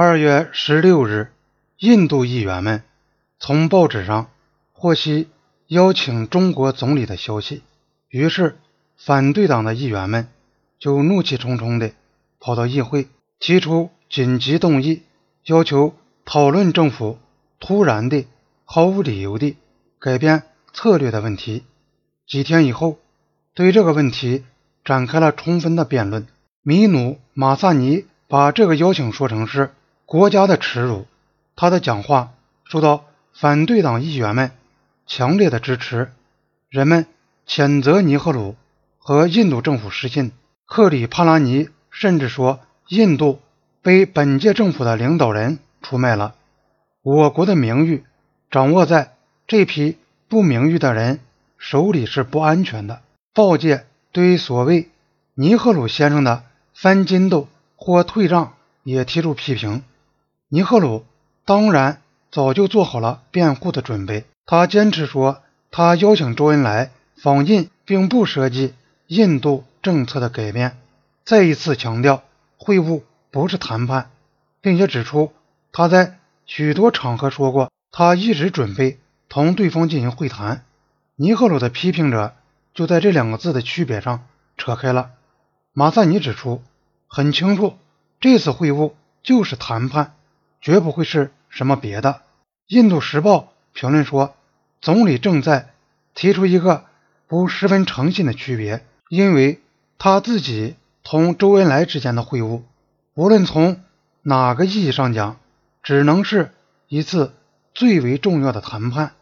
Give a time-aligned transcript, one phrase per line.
[0.00, 1.32] 二月十六日，
[1.78, 2.84] 印度议员们
[3.40, 4.30] 从报纸上
[4.72, 5.26] 获悉
[5.66, 7.64] 邀请中国总理的消息，
[8.08, 8.56] 于是
[8.96, 10.28] 反对党的议员们
[10.78, 11.94] 就怒气冲冲地
[12.38, 13.08] 跑到议会，
[13.40, 15.02] 提出紧急动议，
[15.46, 17.18] 要求讨论政府
[17.58, 18.24] 突然的、
[18.64, 19.56] 毫无理由的
[19.98, 21.64] 改变策略的问题。
[22.24, 22.98] 几天以后，
[23.52, 24.44] 对这个问题
[24.84, 26.28] 展开了充分的辩论。
[26.62, 29.72] 米努马萨尼把这个邀请说成是
[30.10, 31.06] 国家的耻辱。
[31.54, 32.32] 他的讲话
[32.64, 34.52] 受到反对党议员们
[35.06, 36.10] 强烈的支持，
[36.70, 37.04] 人们
[37.46, 38.56] 谴责尼赫鲁
[38.96, 40.32] 和印度政府失信。
[40.64, 43.38] 克里帕拉尼甚至说，印度
[43.82, 46.34] 被本届政府的领导人出卖了，
[47.02, 48.02] 我国的名誉
[48.50, 49.14] 掌握在
[49.46, 51.20] 这批不名誉的人
[51.58, 53.02] 手里是不安全的。
[53.34, 54.88] 报界对所谓
[55.34, 57.46] 尼赫鲁先生的翻筋斗
[57.76, 58.54] 或退让
[58.84, 59.82] 也提出批评。
[60.48, 61.04] 尼赫鲁
[61.44, 68.74] 当然早就做好了辩护的准备，他坚持说，他邀请周恩来访印并不涉及
[69.06, 70.76] 印度政策的改变，
[71.24, 72.22] 再一次强调
[72.56, 74.10] 会晤不是谈判，
[74.60, 75.32] 并且指出
[75.72, 80.64] 他在许多场合说过，他一直准备同对方进行会谈。
[81.16, 82.34] 尼赫鲁的批评者。
[82.74, 85.10] 就在这两个字的区别上扯开了。
[85.72, 86.62] 马萨尼指出，
[87.08, 87.76] 很清楚，
[88.20, 88.92] 这次会晤
[89.24, 90.14] 就是谈判，
[90.60, 92.22] 绝不会是什么别的。
[92.66, 94.34] 印度时报评论说，
[94.80, 95.70] 总理正在
[96.14, 96.84] 提出一个
[97.26, 99.60] 不十分诚信的区别，因为
[99.98, 102.62] 他自己同周恩来之间的会晤，
[103.14, 103.82] 无论从
[104.22, 105.38] 哪个意义上讲，
[105.82, 106.52] 只能是
[106.88, 107.32] 一次
[107.72, 109.12] 最为重要的谈判。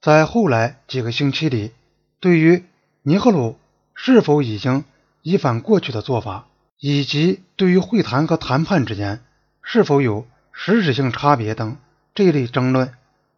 [0.00, 1.72] 在后来几个星期里，
[2.20, 2.64] 对于
[3.02, 3.58] 尼赫鲁
[3.94, 4.84] 是否已经
[5.22, 6.46] 一反过去的做法，
[6.78, 9.20] 以及对于会谈和谈判之间
[9.60, 10.26] 是否有
[10.60, 11.76] 实质性差别等
[12.16, 12.92] 这类争论，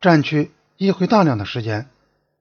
[0.00, 1.86] 占据议会大量的时间。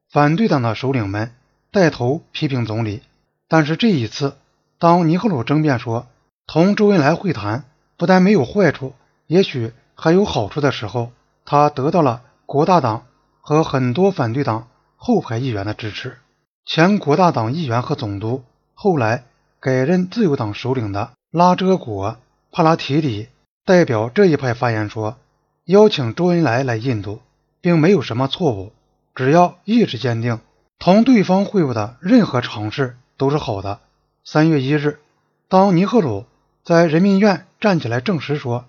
[0.09, 1.31] 反对党的首领们
[1.71, 3.03] 带头批评总理，
[3.47, 4.35] 但是这一次，
[4.79, 6.07] 当尼赫鲁争辩说
[6.47, 7.65] 同周恩来会谈
[7.97, 8.95] 不但没有坏处，
[9.27, 11.11] 也许还有好处的时候，
[11.45, 13.05] 他得到了国大党
[13.41, 16.17] 和很多反对党后排议员的支持。
[16.65, 19.25] 前国大党议员和总督，后来
[19.59, 22.17] 改任自由党首领的拉遮果
[22.51, 23.27] 帕拉提里
[23.65, 25.17] 代表这一派发言说
[25.65, 27.21] ：“邀请周恩来来印度，
[27.61, 28.73] 并没有什么错误，
[29.15, 30.39] 只要意志坚定，
[30.79, 33.79] 同对方会晤的任何尝试都是好的。”
[34.25, 34.99] 三月一日，
[35.47, 36.25] 当尼赫鲁
[36.65, 38.65] 在人民院站起来证实说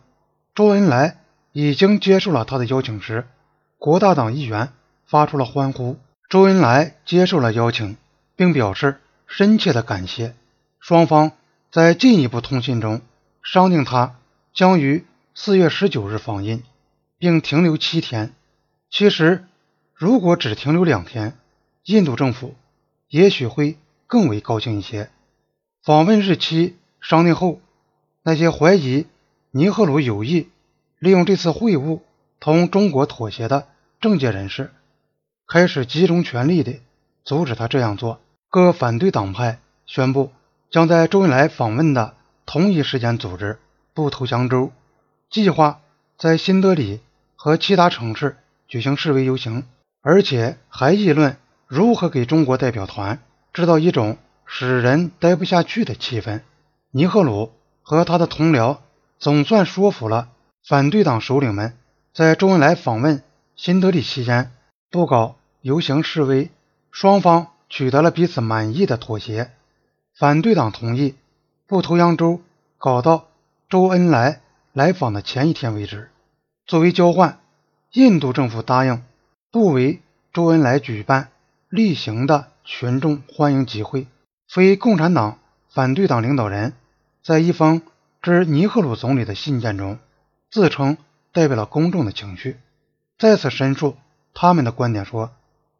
[0.55, 1.19] 周恩来
[1.53, 3.27] 已经接受了他的邀请时，
[3.79, 4.73] 国大党议员
[5.07, 5.97] 发出了欢呼。
[6.29, 7.97] 周恩来接受了邀请，
[8.35, 10.35] 并表示深切的感谢。
[10.81, 11.33] 双方
[11.73, 13.01] 在进一步通信中
[13.43, 14.15] 商定，他
[14.55, 15.05] 将于
[15.35, 16.63] 四月十九日访印，
[17.19, 18.33] 并停留七天。
[18.89, 19.45] 其实，
[19.95, 21.37] 如果只停留两天，
[21.83, 22.55] 印度政府
[23.09, 23.77] 也许会
[24.07, 25.11] 更为高兴一些。
[25.83, 27.61] 访问日期商定后，
[28.23, 29.09] 那些怀疑
[29.51, 30.49] 尼赫鲁有意
[31.01, 31.99] 利用这次会晤
[32.39, 33.67] 同中国妥协的
[34.01, 34.71] 政界人士。
[35.49, 36.81] 开始集中全力地
[37.25, 38.21] 阻止他这样做。
[38.49, 40.31] 各反对党派宣布
[40.71, 42.15] 将在周恩来访问的
[42.47, 43.59] 同一时间组织
[43.95, 44.73] 不投降州，
[45.31, 45.81] 计划
[46.19, 47.01] 在新德里
[47.37, 49.67] 和其他城市举行示威游行，
[50.03, 51.37] 而且还议论
[51.69, 53.23] 如何给中国代表团
[53.53, 56.43] 制造一种使人待不下去的气氛。
[56.91, 58.79] 尼赫鲁和他的同僚
[59.19, 60.29] 总算说服了
[60.67, 61.77] 反对党首领们，
[62.13, 63.23] 在周恩来访问
[63.55, 64.51] 新德里期间。
[64.91, 66.51] 不搞游行示威，
[66.91, 69.51] 双方取得了彼此满意的妥协。
[70.17, 71.17] 反对党同意
[71.67, 72.41] 不投扬州
[72.79, 73.27] 搞到
[73.69, 74.41] 周恩来
[74.73, 76.11] 来访的前一天为止。
[76.67, 77.41] 作为交换，
[77.93, 79.03] 印度政府答应
[79.51, 80.01] 不为
[80.33, 81.29] 周恩来举办
[81.69, 84.07] 例行的群众欢迎集会。
[84.49, 85.39] 非共产党
[85.71, 86.75] 反对党领导人
[87.23, 87.83] 在一封
[88.23, 89.99] 致尼赫鲁总理的信件中，
[90.51, 90.97] 自称
[91.33, 92.59] 代表了公众的情绪，
[93.19, 93.97] 再次申述。
[94.33, 95.31] 他们的观点说，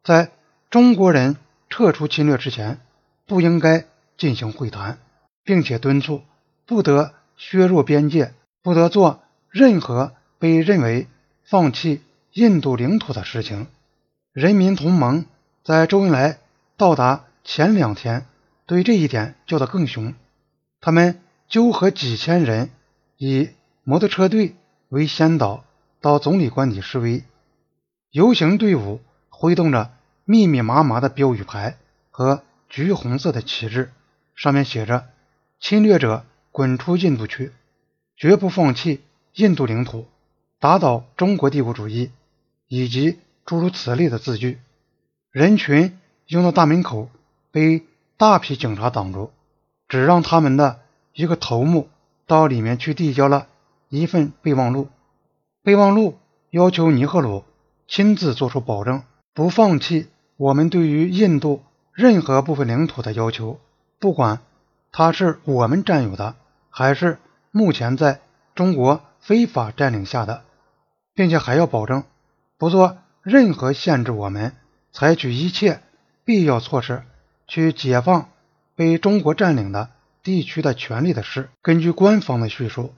[0.03, 0.31] 在
[0.69, 1.35] 中国人
[1.69, 2.79] 撤出侵略之前，
[3.25, 3.85] 不应该
[4.17, 4.97] 进行会谈，
[5.43, 6.21] 并且敦促
[6.65, 11.07] 不得削弱边界，不得做任何被认为
[11.43, 12.01] 放弃
[12.33, 13.67] 印度领土的事情。
[14.33, 15.25] 人民同盟
[15.63, 16.39] 在周恩来
[16.77, 18.25] 到达前两天，
[18.65, 20.13] 对这一点叫得更凶。
[20.81, 22.69] 他们纠合几千人
[23.17, 23.49] 以
[23.83, 24.55] 摩托车队
[24.89, 25.63] 为先导，
[26.01, 27.23] 到总理官邸示威。
[28.11, 29.91] 游行队伍挥动着
[30.23, 31.77] 密密麻麻的标语牌
[32.11, 33.91] 和橘红色的旗帜，
[34.35, 35.05] 上面写着
[35.59, 37.51] “侵略者滚出印度去，
[38.15, 39.01] 绝不放弃
[39.33, 40.05] 印度领土，
[40.57, 42.11] 打倒中国帝国主义，
[42.69, 44.59] 以及诸如此类的字句。
[45.31, 47.09] 人群拥到大门口，
[47.51, 47.83] 被
[48.15, 49.31] 大批警察挡住，
[49.89, 50.79] 只让他们的
[51.11, 51.89] 一个头目
[52.25, 53.47] 到里面去递交了
[53.89, 54.87] 一份备忘录。
[55.61, 56.17] 备忘录
[56.51, 57.43] 要求尼赫鲁
[57.85, 59.03] 亲自做出保证，
[59.33, 60.07] 不放弃
[60.37, 61.61] 我们对于印度
[61.91, 63.59] 任何部分领土的要求，
[63.99, 64.39] 不管
[64.93, 66.37] 它是我们占有的，
[66.77, 67.19] 还是
[67.51, 68.19] 目前在
[68.53, 70.43] 中国非法占领下的，
[71.13, 72.03] 并且还要保证
[72.57, 74.53] 不做任何限制我们
[74.91, 75.79] 采取一切
[76.25, 77.03] 必要措施
[77.47, 78.29] 去解放
[78.75, 79.89] 被中国占领的
[80.21, 81.47] 地区的权利的事。
[81.61, 82.93] 根据官方的叙述，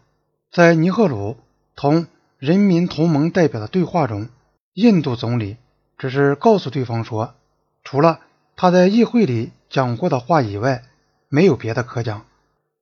[0.51, 1.37] 在尼赫鲁
[1.75, 2.07] 同
[2.39, 4.29] 人民同盟代表的对话中，
[4.73, 5.57] 印度总理
[5.99, 7.35] 只是告诉对方说，
[7.83, 8.21] 除了
[8.55, 10.81] 他在议会里讲过的话以外，
[11.29, 12.25] 没有别的可讲。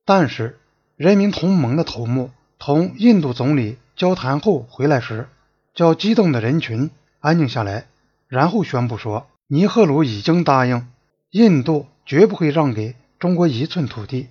[0.06, 0.58] 但是，
[0.96, 5.28] 人民同盟的头目同印度总理交谈后回来时，
[5.74, 6.90] 叫激动的人群
[7.20, 7.84] 安静下来，
[8.28, 10.88] 然后宣布说，尼赫鲁已经答应，
[11.32, 14.28] 印度绝不会让给中国一寸土地。